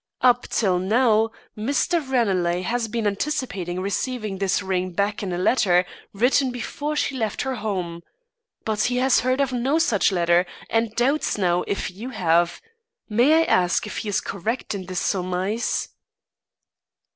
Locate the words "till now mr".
0.47-2.01